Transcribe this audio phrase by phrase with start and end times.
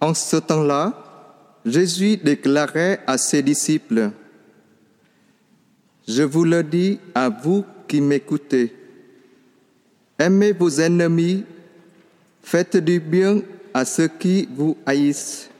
[0.00, 0.94] En ce temps-là,
[1.64, 4.12] Jésus déclarait à ses disciples,
[6.08, 8.74] Je vous le dis à vous qui m'écoutez,
[10.18, 11.44] aimez vos ennemis,
[12.42, 13.42] faites du bien
[13.74, 15.50] à ceux qui vous haïssent,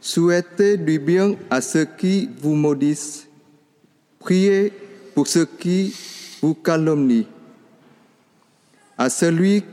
[0.00, 3.26] souhaitez du bien à ceux qui vous maudissent,
[4.18, 4.72] priez
[5.14, 5.94] pour ceux qui
[6.42, 7.26] vous calomnient.
[8.98, 9.64] À celui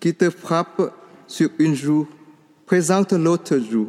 [0.00, 0.92] qui te frappe
[1.28, 2.08] sur une joue,
[2.68, 3.88] présente l'autre joue.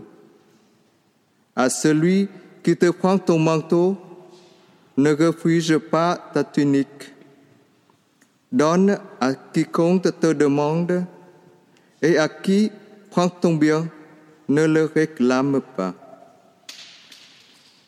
[1.54, 2.30] À celui
[2.64, 3.98] qui te prend ton manteau,
[4.96, 7.14] ne refuse pas ta tunique.
[8.50, 11.06] Donne à quiconque te demande
[12.02, 12.72] et à qui
[13.10, 13.86] prend ton bien,
[14.48, 15.94] ne le réclame pas.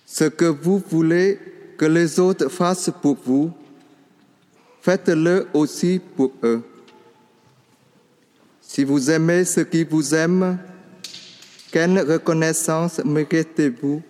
[0.05, 1.39] Ce que vous voulez
[1.77, 3.49] que les autres fassent pour vous,
[4.81, 6.61] faites-le aussi pour eux.
[8.59, 10.57] Si vous aimez ceux qui vous aiment,
[11.71, 14.01] quelle reconnaissance méritez-vous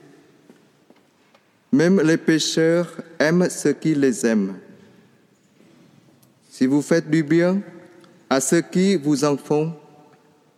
[1.71, 4.55] Même les pécheurs aiment ceux qui les aiment.
[6.49, 7.61] Si vous faites du bien
[8.29, 9.73] à ceux qui vous en font,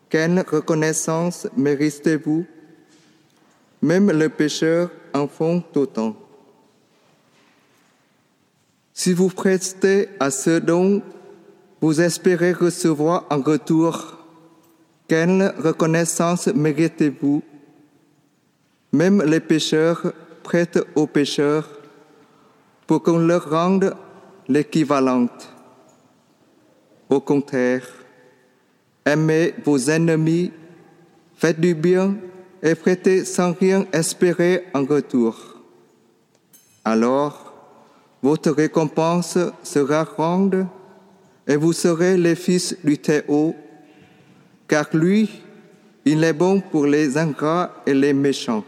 [0.09, 2.45] quelle reconnaissance méritez-vous
[3.81, 6.15] Même les pécheurs en font autant.
[8.93, 11.01] Si vous prestez à ceux dont
[11.81, 14.12] vous espérez recevoir en retour
[15.07, 17.43] quelle reconnaissance méritez-vous?
[18.91, 21.67] Même les pécheurs prêtent aux pécheurs
[22.85, 23.95] pour qu'on leur rende
[24.47, 25.49] l'équivalente.
[27.09, 27.87] Au contraire,
[29.05, 30.51] aimez vos ennemis,
[31.35, 32.15] faites du bien
[32.61, 35.37] et prêtez sans rien espérer en retour.
[36.85, 37.53] Alors,
[38.21, 40.65] votre récompense sera grande
[41.47, 43.55] et vous serez les fils du Théo
[44.67, 45.29] car lui,
[46.05, 48.65] il est bon pour les ingrats et les méchants.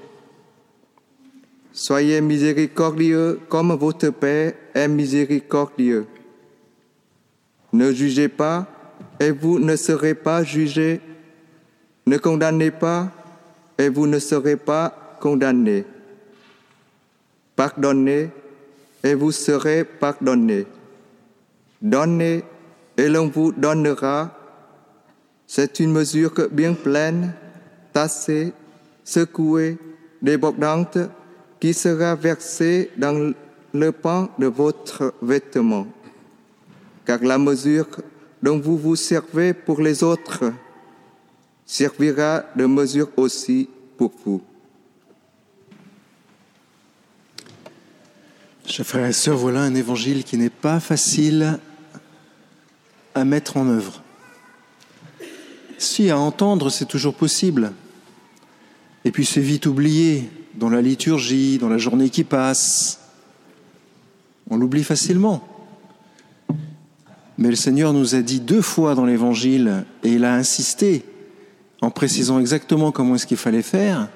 [1.73, 6.05] Soyez miséricordieux comme votre Père est miséricordieux.
[7.73, 8.65] Ne jugez pas
[9.19, 11.01] et vous ne serez pas jugés.
[12.07, 13.11] Ne condamnez pas
[13.77, 15.83] et vous ne serez pas condamnés.
[17.55, 18.29] Pardonnez
[19.03, 20.65] et vous serez pardonnés.
[21.81, 22.43] Donnez
[22.97, 24.31] et l'on vous donnera
[25.47, 27.33] c'est une mesure bien pleine,
[27.93, 28.53] tassée,
[29.03, 29.77] secouée,
[30.21, 30.97] débordante,
[31.59, 33.33] qui sera versée dans
[33.73, 35.87] le pan de votre vêtement.
[37.05, 37.87] Car la mesure
[38.41, 40.51] dont vous vous servez pour les autres
[41.65, 44.41] servira de mesure aussi pour vous.
[48.67, 51.59] Chers frères et sœurs, voilà un évangile qui n'est pas facile
[53.13, 54.04] à mettre en œuvre.
[55.77, 57.73] Si, à entendre, c'est toujours possible.
[59.03, 62.99] Et puis c'est vite oublié dans la liturgie, dans la journée qui passe.
[64.49, 65.47] On l'oublie facilement.
[67.37, 71.03] Mais le Seigneur nous a dit deux fois dans l'Évangile, et il a insisté
[71.81, 74.09] en précisant exactement comment est-ce qu'il fallait faire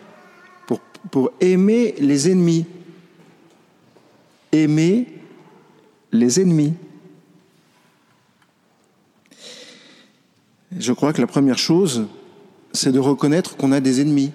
[0.66, 0.80] pour,
[1.12, 2.66] pour aimer les ennemis.
[4.52, 5.08] Aimer
[6.12, 6.74] les ennemis.
[10.78, 12.08] Je crois que la première chose,
[12.74, 14.32] c'est de reconnaître qu'on a des ennemis.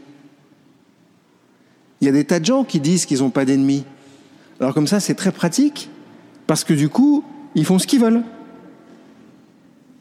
[2.00, 3.84] Il y a des tas de gens qui disent qu'ils n'ont pas d'ennemis.
[4.60, 5.88] Alors comme ça, c'est très pratique,
[6.46, 7.24] parce que du coup,
[7.54, 8.22] ils font ce qu'ils veulent.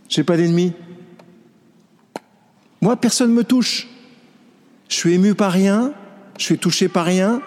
[0.10, 0.74] J'ai pas d'ennemis.
[2.82, 3.88] Moi, personne ne me touche.
[4.90, 5.94] Je suis ému par rien,
[6.38, 7.42] je suis touché par rien.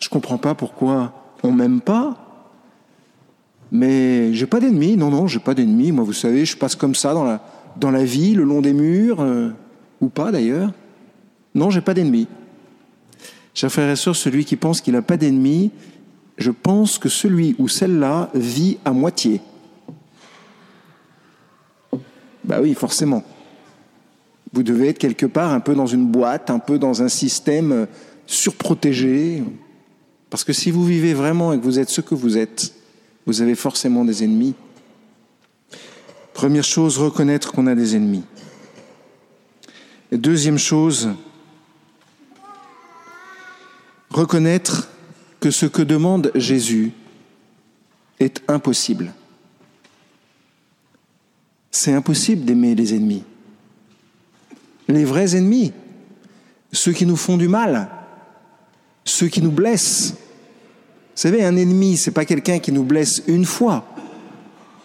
[0.00, 2.29] Je comprends pas pourquoi on m'aime pas,
[3.72, 5.92] mais j'ai pas d'ennemis, non, non, j'ai pas d'ennemis.
[5.92, 7.40] Moi, vous savez, je passe comme ça dans la,
[7.76, 9.50] dans la vie, le long des murs, euh,
[10.00, 10.72] ou pas d'ailleurs.
[11.54, 12.26] Non, j'ai pas d'ennemis.
[13.54, 15.70] Chers frères et sœurs, celui qui pense qu'il n'a pas d'ennemis,
[16.36, 19.40] je pense que celui ou celle-là vit à moitié.
[22.44, 23.22] Bah oui, forcément.
[24.52, 27.86] Vous devez être quelque part un peu dans une boîte, un peu dans un système
[28.26, 29.44] surprotégé.
[30.28, 32.72] Parce que si vous vivez vraiment et que vous êtes ce que vous êtes,
[33.26, 34.54] vous avez forcément des ennemis.
[36.34, 38.24] Première chose, reconnaître qu'on a des ennemis.
[40.12, 41.10] Deuxième chose,
[44.10, 44.88] reconnaître
[45.38, 46.92] que ce que demande Jésus
[48.18, 49.12] est impossible.
[51.70, 53.24] C'est impossible d'aimer les ennemis.
[54.88, 55.72] Les vrais ennemis,
[56.72, 57.88] ceux qui nous font du mal,
[59.04, 60.14] ceux qui nous blessent,
[61.20, 63.84] savez, un ennemi, c'est pas quelqu'un qui nous blesse une fois.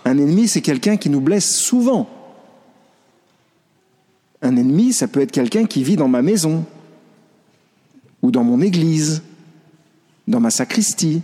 [0.04, 2.10] Un ennemi, c'est quelqu'un qui nous blesse souvent.
[4.42, 6.66] Un ennemi, ça peut être quelqu'un qui vit dans ma maison,
[8.22, 9.24] ou dans mon église,
[10.28, 11.22] dans ma sacristie.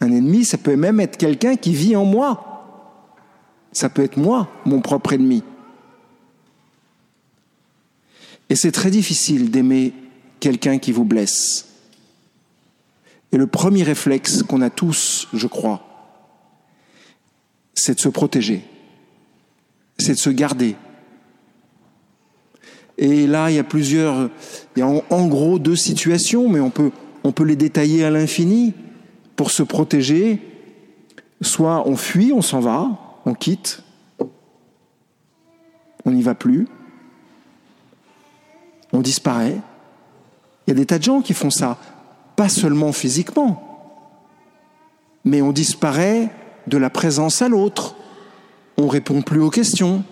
[0.00, 2.90] Un ennemi, ça peut même être quelqu'un qui vit en moi.
[3.72, 5.42] Ça peut être moi, mon propre ennemi.
[8.50, 9.94] Et c'est très difficile d'aimer
[10.38, 11.73] quelqu'un qui vous blesse.
[13.34, 15.82] Et le premier réflexe qu'on a tous, je crois,
[17.74, 18.62] c'est de se protéger,
[19.98, 20.76] c'est de se garder.
[22.96, 24.30] Et là, il y a plusieurs,
[24.76, 26.92] il y a en, gros deux situations, mais on peut,
[27.24, 28.72] on peut les détailler à l'infini.
[29.34, 30.40] Pour se protéger,
[31.40, 32.88] soit on fuit, on s'en va,
[33.26, 33.82] on quitte,
[36.04, 36.68] on n'y va plus,
[38.92, 39.60] on disparaît.
[40.66, 41.78] Il y a des tas de gens qui font ça,
[42.36, 43.62] pas seulement physiquement,
[45.24, 46.30] mais on disparaît
[46.66, 47.96] de la présence à l'autre,
[48.76, 50.04] on répond plus aux questions,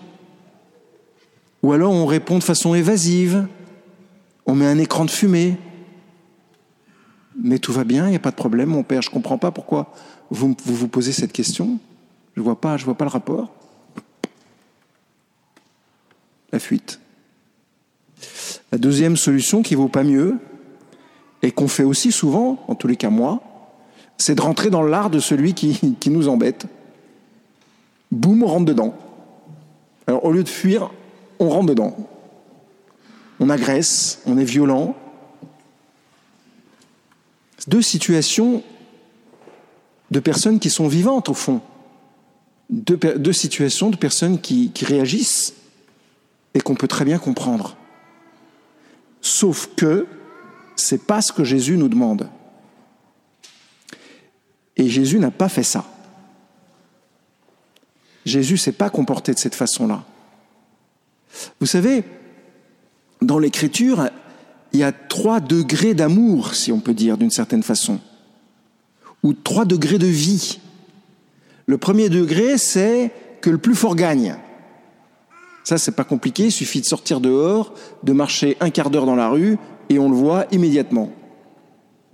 [1.61, 3.47] ou alors on répond de façon évasive,
[4.45, 5.57] on met un écran de fumée,
[7.41, 9.37] mais tout va bien, il n'y a pas de problème, mon père, je ne comprends
[9.37, 9.93] pas pourquoi
[10.29, 11.79] vous, vous, posez cette question,
[12.35, 13.53] je ne vois, pas, je vois pas le rapport.
[16.51, 16.99] La fuite.
[18.71, 20.39] La deuxième solution qui vaut pas mieux,
[21.43, 23.41] et qu'on fait aussi souvent, en tous les cas moi,
[24.17, 26.65] c'est de rentrer dans l'art de celui qui, nous embête.
[28.11, 28.95] Boum, on rentre dedans.
[30.07, 30.89] Alors au lieu de fuir,
[31.39, 31.95] on rentre dedans.
[33.39, 34.95] On agresse, on est violent.
[37.67, 38.63] Deux situations
[40.11, 41.61] de personnes qui sont vivantes au fond.
[42.69, 45.53] Deux, situations de personnes qui réagissent
[46.53, 47.75] et qu'on peut très bien comprendre.
[49.21, 50.07] Sauf que
[50.75, 52.29] c'est pas ce que Jésus nous demande.
[54.75, 55.85] Et Jésus n'a pas fait ça.
[58.25, 60.03] Jésus s'est pas comporté de cette façon-là.
[61.59, 62.03] Vous savez,
[63.21, 64.09] dans l'Écriture,
[64.71, 67.99] il y a trois degrés d'amour, si on peut dire d'une certaine façon,
[69.21, 70.59] ou trois degrés de vie.
[71.65, 73.11] Le premier degré, c'est
[73.41, 74.35] que le plus fort gagne.
[75.63, 77.73] Ça, c'est pas compliqué, il suffit de sortir dehors,
[78.03, 79.57] de marcher un quart d'heure dans la rue,
[79.89, 81.11] et on le voit immédiatement.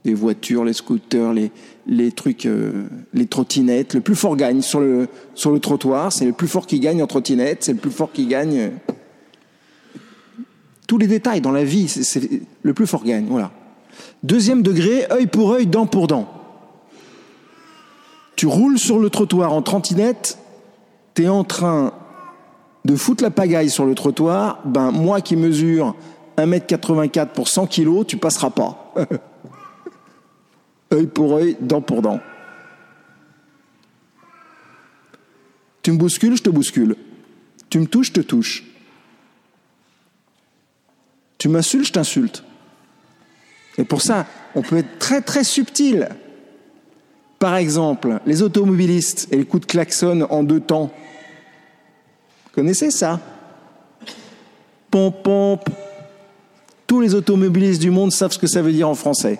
[0.05, 1.51] Les voitures, les scooters, les,
[1.85, 6.25] les trucs, euh, les trottinettes, le plus fort gagne sur le, sur le trottoir, c'est
[6.25, 8.57] le plus fort qui gagne en trottinette, c'est le plus fort qui gagne.
[8.57, 8.69] Euh,
[10.87, 13.51] tous les détails dans la vie, c'est le plus fort gagne, voilà.
[14.23, 16.27] Deuxième degré, œil pour œil, dent pour dent.
[18.35, 20.39] Tu roules sur le trottoir en trottinette,
[21.13, 21.93] tu es en train
[22.85, 25.95] de foutre la pagaille sur le trottoir, ben moi qui mesure
[26.45, 28.93] 1m84 pour 100 kg, tu passeras pas.
[30.93, 32.19] œil pour œil, dent pour dent.
[35.81, 36.95] Tu me bouscules, je te bouscule.
[37.69, 38.63] Tu me touches, je te touche.
[41.37, 42.43] Tu m'insultes, je t'insulte.
[43.77, 44.25] Et pour ça,
[44.55, 46.09] on peut être très très subtil.
[47.39, 50.91] Par exemple, les automobilistes et les coups de klaxon en deux temps.
[52.51, 53.21] Connaissez ça?
[54.91, 55.63] Pomp, pomp.
[56.89, 59.39] Tous les automobilistes du monde savent ce que ça veut dire en français.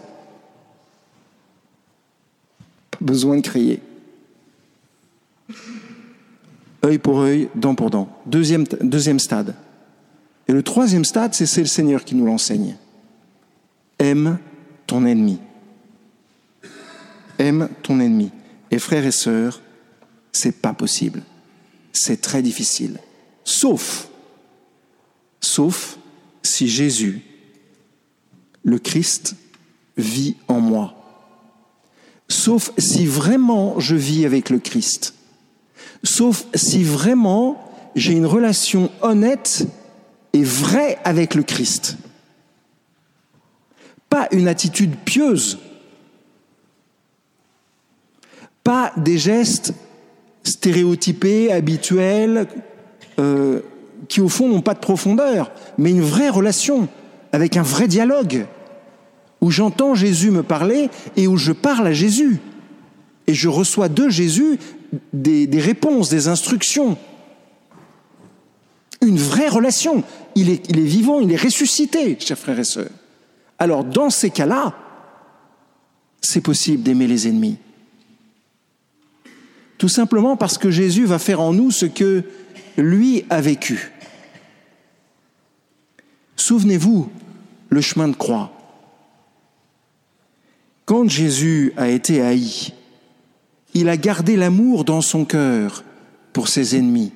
[2.91, 3.81] Pas besoin de crier.
[6.85, 8.07] œil pour œil, dent pour dent.
[8.27, 9.55] Deuxième, deuxième stade.
[10.47, 12.77] Et le troisième stade, c'est le Seigneur qui nous l'enseigne.
[13.97, 14.37] Aime
[14.85, 15.39] ton ennemi.
[17.39, 18.29] Aime ton ennemi.
[18.69, 19.59] Et frères et sœurs,
[20.31, 21.23] c'est pas possible.
[21.93, 22.99] C'est très difficile.
[23.43, 24.07] Sauf,
[25.41, 25.97] sauf
[26.43, 27.23] si Jésus
[28.63, 29.35] le Christ
[29.97, 30.93] vit en moi.
[32.27, 35.15] Sauf si vraiment je vis avec le Christ.
[36.03, 39.67] Sauf si vraiment j'ai une relation honnête
[40.33, 41.97] et vraie avec le Christ.
[44.09, 45.59] Pas une attitude pieuse.
[48.63, 49.73] Pas des gestes
[50.43, 52.47] stéréotypés, habituels,
[53.19, 53.61] euh,
[54.07, 56.87] qui au fond n'ont pas de profondeur, mais une vraie relation
[57.31, 58.45] avec un vrai dialogue,
[59.41, 62.39] où j'entends Jésus me parler et où je parle à Jésus.
[63.27, 64.59] Et je reçois de Jésus
[65.13, 66.97] des, réponses, des instructions.
[69.01, 70.03] Une vraie relation.
[70.35, 72.89] Il est, il est vivant, il est ressuscité, chers frères et sœurs.
[73.59, 74.75] Alors, dans ces cas-là,
[76.21, 77.57] c'est possible d'aimer les ennemis.
[79.77, 82.23] Tout simplement parce que Jésus va faire en nous ce que
[82.77, 83.91] lui a vécu.
[86.49, 87.11] Souvenez-vous,
[87.69, 88.51] le chemin de croix.
[90.85, 92.73] Quand Jésus a été haï,
[93.75, 95.83] il a gardé l'amour dans son cœur
[96.33, 97.11] pour ses ennemis.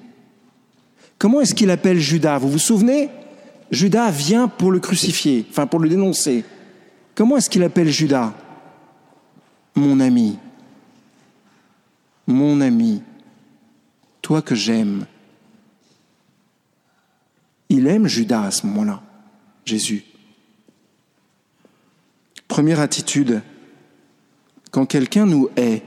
[1.18, 2.38] Comment est-ce qu'il appelle Judas?
[2.38, 3.10] Vous vous souvenez?
[3.72, 6.46] Judas vient pour le crucifier, enfin pour le dénoncer.
[7.16, 8.36] Comment est-ce qu'il appelle Judas?
[9.74, 10.38] Mon ami,
[12.28, 13.02] mon ami,
[14.22, 15.08] toi que j'aime.
[17.70, 19.02] Il aime Judas à ce moment-là,
[19.66, 20.04] Jésus.
[22.48, 23.42] Première attitude,
[24.72, 25.82] quand quelqu'un nous hait,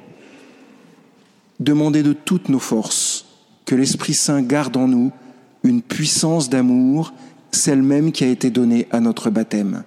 [1.61, 3.27] demandez de toutes nos forces
[3.65, 5.13] que l'Esprit Saint garde en nous
[5.63, 7.13] une puissance d'amour,
[7.51, 9.85] celle même qui a été donnée à notre baptême.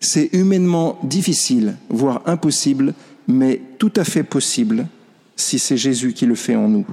[0.00, 2.94] C'est humainement difficile, voire impossible,
[3.26, 4.86] mais tout à fait possible
[5.36, 6.86] si c'est Jésus qui le fait en nous.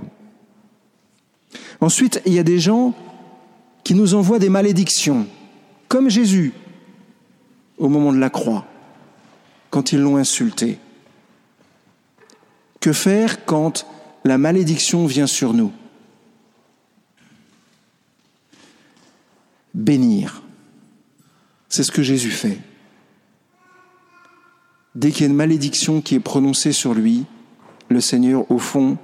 [1.80, 2.96] Ensuite, il y a des gens
[3.92, 5.28] qui nous envoient des malédictions,
[5.90, 6.54] comme Jésus
[7.78, 8.66] au moment de la croix,
[9.70, 10.80] quand ils l'ont insulté.
[12.80, 13.86] Que faire quand
[14.24, 15.74] la malédiction vient sur nous?
[19.74, 20.42] Bénir.
[21.68, 22.60] C'est ce que Jésus fait.
[24.96, 27.26] Dès qu'il y a une malédiction qui est prononcée sur lui,
[27.90, 28.98] le Seigneur, au fond,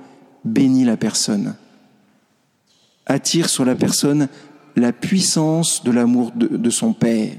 [0.46, 1.58] bénit la personne,
[3.06, 4.30] attire sur la personne
[4.78, 7.34] la puissance de l'amour de, son Père.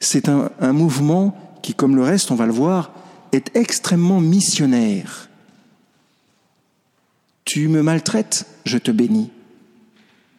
[0.00, 2.90] C'est un, un mouvement qui, comme le reste, on va le voir,
[3.32, 5.28] est extrêmement missionnaire.
[7.44, 9.30] Tu me maltraites, je te bénis.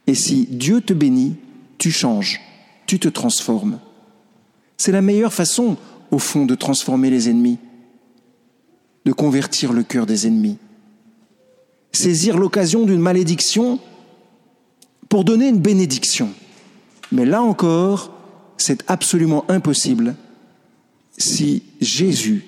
[0.08, 1.36] Et si Dieu te bénit,
[1.78, 2.42] tu changes,
[2.88, 3.80] tu te transformes.
[4.78, 5.78] C'est la meilleure façon,
[6.10, 7.60] au fond, de transformer les ennemis,
[9.06, 10.58] de convertir le cœur des ennemis.
[11.92, 13.80] Saisir l'occasion d'une malédiction
[15.12, 16.30] pour donner une bénédiction.
[17.12, 18.14] Mais là encore,
[18.56, 20.16] c'est absolument impossible
[21.18, 22.46] si Jésus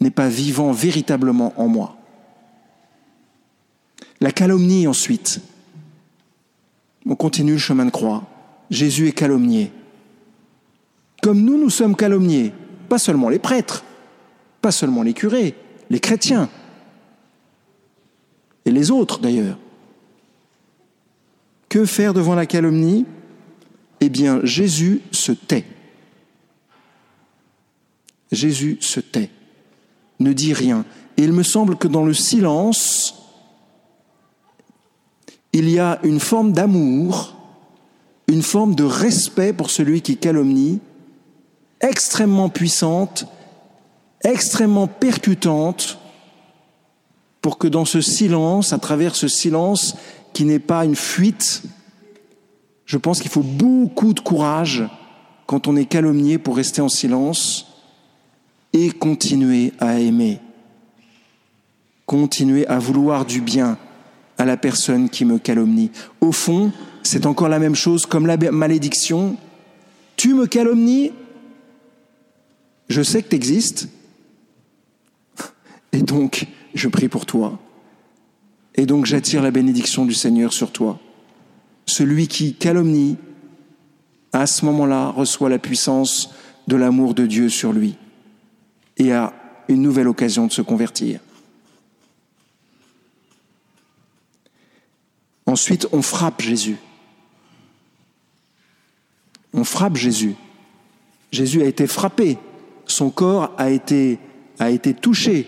[0.00, 1.98] n'est pas vivant véritablement en moi.
[4.22, 5.42] La calomnie ensuite.
[7.04, 8.24] On continue le chemin de croix.
[8.70, 9.70] Jésus est calomnié.
[11.20, 12.54] Comme nous, nous sommes calomniés.
[12.88, 13.84] Pas seulement les prêtres,
[14.62, 15.56] pas seulement les curés,
[15.90, 16.48] les chrétiens.
[18.64, 19.58] Et les autres d'ailleurs.
[21.72, 23.06] Que faire devant la calomnie?
[24.02, 25.64] Eh bien, Jésus se tait.
[28.30, 29.30] Jésus se tait
[30.20, 30.84] ne dit rien.
[31.16, 33.14] Et il me semble que dans le silence,
[35.54, 37.36] il y a une forme d'amour,
[38.28, 40.78] une forme de respect pour celui qui calomnie,
[41.80, 43.26] extrêmement puissante,
[44.22, 45.98] extrêmement percutante,
[47.40, 49.96] pour que dans ce silence, à travers ce silence
[50.32, 51.62] qui n'est pas une fuite,
[52.86, 54.84] je pense qu'il faut beaucoup de courage
[55.46, 57.66] quand on est calomnié pour rester en silence
[58.72, 60.40] et continuer à aimer,
[62.06, 63.78] continuer à vouloir du bien
[64.38, 65.90] à la personne qui me calomnie.
[66.20, 66.72] Au fond,
[67.02, 69.36] c'est encore la même chose comme la malédiction.
[70.16, 71.12] Tu me calomnies,
[72.88, 73.88] je sais que tu existes,
[75.92, 77.58] et donc je prie pour toi,
[78.74, 80.98] et donc j'attire la bénédiction du Seigneur sur toi.
[81.86, 83.16] Celui qui calomnie,
[84.32, 86.30] à ce moment-là, reçoit la puissance
[86.68, 87.96] de l'amour de Dieu sur lui
[88.96, 89.32] et a
[89.68, 91.20] une nouvelle occasion de se convertir.
[95.46, 96.76] Ensuite, on frappe Jésus.
[99.52, 100.34] On frappe Jésus.
[101.30, 102.38] Jésus a été frappé.
[102.86, 104.18] Son corps a été,
[104.58, 105.46] a été touché.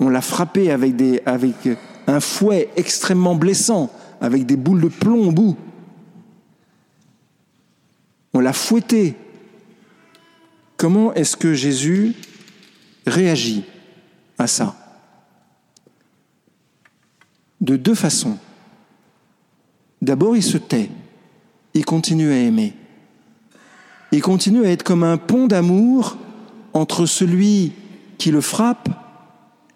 [0.00, 1.68] On l'a frappé avec,
[2.06, 3.90] un fouet extrêmement blessant,
[4.20, 5.56] avec des boules de plomb au bout.
[8.32, 9.14] On l'a fouetté
[10.78, 12.14] Comment est-ce que Jésus
[13.06, 13.64] réagit
[14.38, 14.74] à ça?
[17.60, 18.38] De deux façons.
[20.00, 20.88] D'abord, il se tait,
[21.74, 22.72] il continue à aimer.
[24.10, 26.16] Il continue à être comme un pont d'amour
[26.72, 27.72] entre celui
[28.16, 28.88] qui le frappe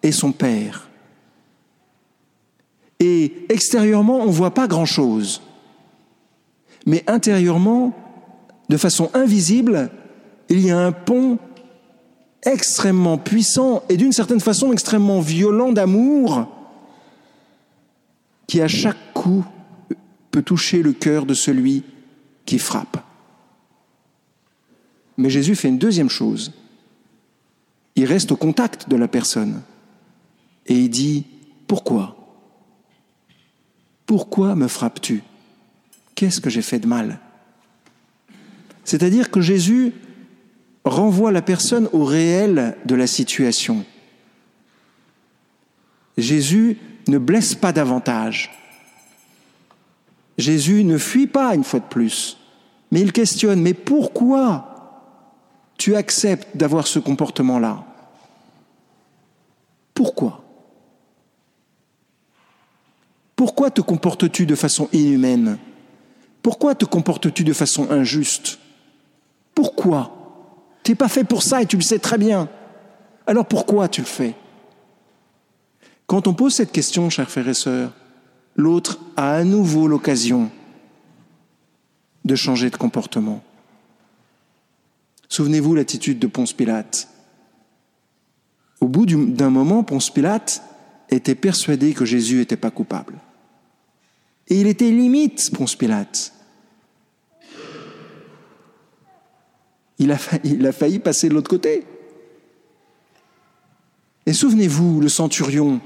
[0.05, 0.87] et son Père.
[2.99, 5.41] Et extérieurement, on ne voit pas grand-chose.
[6.85, 7.93] Mais intérieurement,
[8.69, 9.89] de façon invisible,
[10.47, 11.39] il y a un pont
[12.43, 16.47] extrêmement puissant et d'une certaine façon extrêmement violent d'amour
[18.45, 19.43] qui à chaque coup
[20.29, 21.83] peut toucher le cœur de celui
[22.45, 22.97] qui frappe.
[25.17, 26.51] Mais Jésus fait une deuxième chose.
[27.95, 29.63] Il reste au contact de la personne
[30.67, 31.25] et il dit,
[31.67, 32.15] pourquoi?
[34.05, 35.23] Pourquoi me frappes-tu?
[36.15, 37.19] Qu'est-ce que j'ai fait de mal?
[38.83, 39.93] C'est-à-dire que Jésus
[40.85, 43.83] renvoie la personne au réel de la situation.
[46.17, 48.51] Jésus ne blesse pas davantage.
[50.37, 52.37] Jésus ne fuit pas une fois de plus,
[52.91, 54.71] mais il questionne, mais pourquoi
[55.77, 57.83] tu acceptes d'avoir ce comportement-là?
[59.93, 60.44] Pourquoi?
[63.35, 65.57] Pourquoi te comportes-tu de façon inhumaine?
[66.41, 68.59] Pourquoi te comportes-tu de façon injuste?
[69.53, 70.11] Pourquoi?
[70.83, 72.49] Tu n'es pas fait pour ça et tu le sais très bien.
[73.27, 74.35] Alors pourquoi tu le fais?
[76.05, 77.91] Quand on pose cette question, chers frères et sœurs,
[78.55, 80.51] l'autre a à nouveau l'occasion
[82.23, 83.41] de changer de comportement.
[85.29, 87.09] Souvenez-vous l'attitude de Ponce Pilate.
[88.79, 90.61] Au bout d'un moment, Ponce Pilate
[91.09, 93.15] était persuadé que Jésus n'était pas coupable.
[94.47, 96.33] Et il était limite, Ponce Pilate.
[99.97, 101.85] Il a, failli, passer de l'autre côté.
[104.25, 105.79] Et souvenez-vous, le centurion,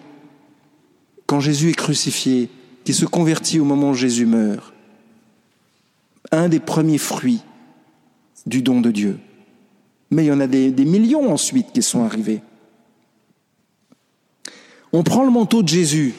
[1.26, 2.50] quand Jésus est crucifié,
[2.84, 4.74] qui se convertit au moment où Jésus meurt,
[6.32, 7.42] un des premiers fruits
[8.46, 9.20] du don de Dieu.
[10.10, 12.42] Mais il y en a des millions ensuite qui sont arrivés.
[14.92, 16.14] On prend le manteau de Jésus,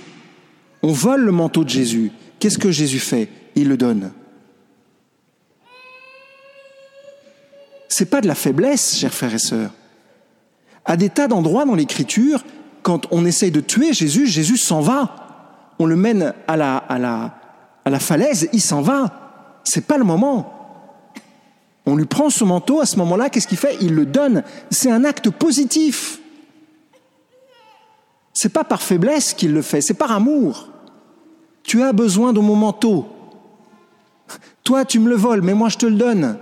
[0.82, 2.12] on vole le manteau de Jésus.
[2.38, 3.28] Qu'est-ce que Jésus fait?
[3.54, 4.12] Il le donne.
[7.88, 9.72] C'est pas de la faiblesse, chers frères et sœurs.
[10.84, 12.44] À des tas d'endroits dans l'Écriture,
[12.82, 15.74] quand on essaye de tuer Jésus, Jésus s'en va.
[15.78, 19.60] On le mène à la, falaise, il s'en va.
[19.64, 20.54] C'est pas le moment.
[21.84, 23.76] On lui prend ce manteau, à ce moment-là, qu'est-ce qu'il fait?
[23.80, 24.44] Il le donne.
[24.70, 26.19] C'est un acte positif.
[28.32, 30.68] C'est pas par faiblesse qu'il le fait, c'est par amour.
[31.62, 33.06] Tu as besoin de mon manteau.
[34.64, 36.38] Toi, tu me le voles, mais moi je te le donne.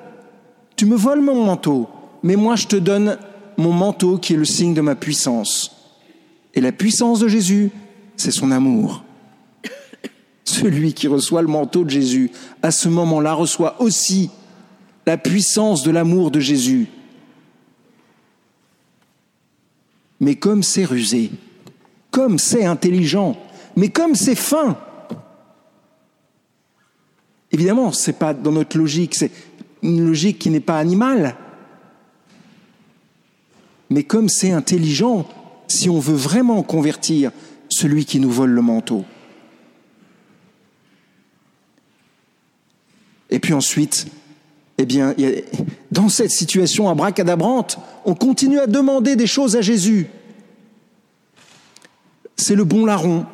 [0.76, 1.88] Tu me voles mon manteau,
[2.22, 3.18] mais moi je te donne
[3.56, 5.74] mon manteau qui est le signe de ma puissance.
[6.54, 7.70] Et la puissance de Jésus,
[8.16, 9.02] c'est son amour.
[10.44, 12.30] Celui qui reçoit le manteau de Jésus,
[12.62, 14.30] à ce moment-là, reçoit aussi
[15.06, 16.86] la puissance de l'amour de Jésus.
[20.20, 21.30] Mais comme c'est rusé,
[22.18, 23.36] comme c'est intelligent,
[23.76, 24.76] mais comme c'est fin,
[27.50, 29.30] Évidemment, ce n'est pas dans notre logique, c'est
[29.82, 31.36] une logique qui n'est pas animale.
[33.88, 35.26] Mais comme c'est intelligent,
[35.66, 37.30] si on veut vraiment convertir
[37.70, 39.04] celui qui nous vole le manteau.
[43.30, 44.08] Et puis ensuite,
[44.76, 45.14] eh bien,
[45.90, 50.08] dans cette situation abracadabrante, on continue à demander des choses à Jésus.
[52.38, 53.26] C'est le bon larron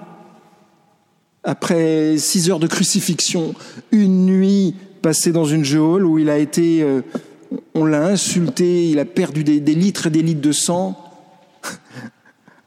[1.45, 3.55] après six heures de crucifixion,
[3.93, 7.03] une nuit passée dans une geôle où il a été, euh,
[7.75, 10.99] on l'a insulté, il a perdu des, des, litres et des litres de sang.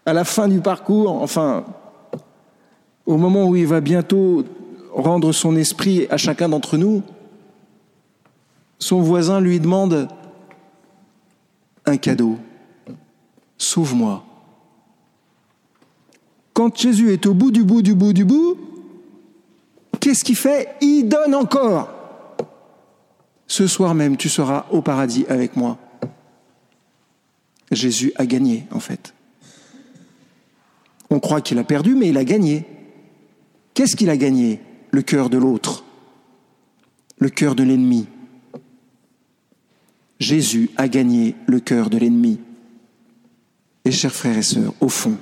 [0.05, 1.65] à la fin du parcours, enfin,
[3.07, 4.45] au moment où il va bientôt
[4.93, 7.01] rendre son esprit à chacun d'entre nous,
[8.77, 10.07] son voisin lui demande
[11.87, 12.37] un cadeau.
[13.57, 14.26] Sauve-moi.
[16.57, 18.57] Quand Jésus est au bout du bout du bout du bout,
[19.99, 20.69] Qu'est-ce qu'il fait?
[20.81, 21.93] Il donne encore.
[23.45, 25.77] Ce soir même, tu seras au paradis avec moi.
[27.69, 29.13] Jésus a gagné, en fait.
[31.11, 32.65] On croit qu'il a perdu, mais il a gagné.
[33.75, 34.59] Qu'est-ce qu'il a gagné?
[34.89, 35.83] Le cœur de l'autre,
[37.19, 38.07] le cœur de l'ennemi.
[40.19, 42.39] Jésus a gagné le cœur de l'ennemi.
[43.85, 45.19] Et chers frères et sœurs, au fond,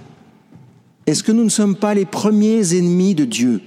[1.05, 3.61] est-ce que nous ne sommes pas les premiers ennemis de Dieu?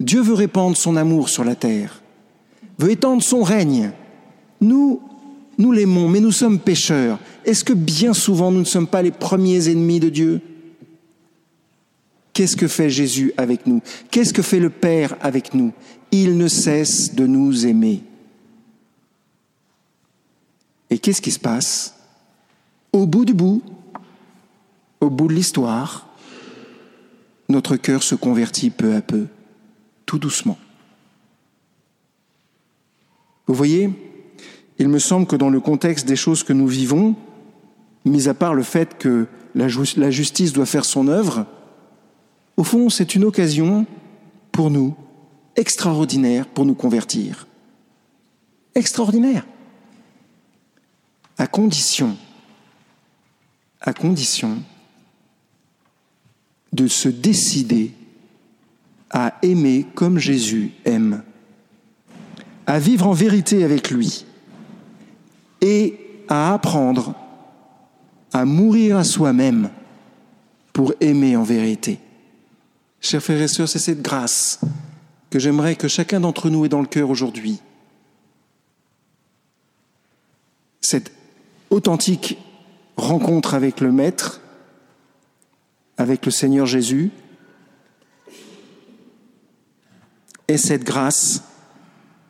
[0.00, 2.02] Dieu veut répandre son amour sur la terre,
[2.78, 3.92] veut étendre son règne.
[4.60, 5.00] Nous,
[5.56, 7.18] nous l'aimons, mais nous sommes pécheurs.
[7.44, 10.40] Est-ce que bien souvent nous ne sommes pas les premiers ennemis de Dieu?
[12.32, 13.80] Qu'est-ce que fait Jésus avec nous?
[14.10, 15.72] Qu'est-ce que fait le Père avec nous?
[16.10, 18.02] Il ne cesse de nous aimer.
[20.90, 21.94] Et qu'est-ce qui se passe?
[22.92, 23.62] Au bout du bout,
[25.04, 26.06] au bout de l'histoire,
[27.48, 29.26] notre cœur se convertit peu à peu
[30.06, 30.58] tout doucement.
[33.46, 33.90] Vous voyez,
[34.78, 37.14] il me semble que dans le contexte des choses que nous vivons,
[38.04, 41.46] mis à part le fait que la, justice doit faire son œuvre,
[42.56, 43.86] au fond, c'est une occasion
[44.52, 44.96] pour nous
[45.56, 47.46] extraordinaire pour nous convertir.
[48.74, 49.46] Extraordinaire.
[51.38, 52.16] À condition,
[53.80, 54.62] à condition
[56.74, 57.92] de se décider
[59.10, 61.22] à aimer comme Jésus aime,
[62.66, 64.26] à vivre en vérité avec lui
[65.60, 67.14] et à apprendre
[68.32, 69.70] à mourir à soi-même
[70.72, 72.00] pour aimer en vérité.
[73.00, 74.58] Chers frères et sœurs, c'est cette grâce
[75.30, 77.60] que j'aimerais que chacun d'entre nous ait dans le cœur aujourd'hui.
[80.80, 81.12] Cette
[81.70, 82.38] authentique
[82.96, 84.40] rencontre avec le Maître,
[85.96, 87.10] avec le Seigneur Jésus,
[90.48, 91.42] et cette grâce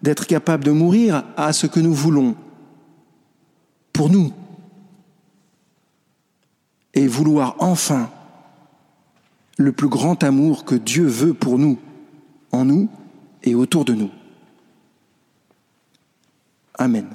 [0.02, 2.36] d'être capable de mourir à ce que nous voulons,
[3.92, 4.32] pour nous,
[6.92, 8.10] et vouloir enfin
[9.56, 11.78] le plus grand amour que Dieu veut pour nous,
[12.52, 12.88] en nous
[13.42, 14.10] et autour de nous.
[16.76, 17.06] Amen.